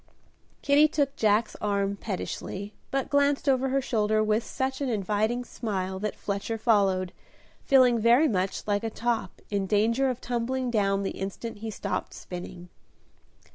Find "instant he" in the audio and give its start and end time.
11.11-11.69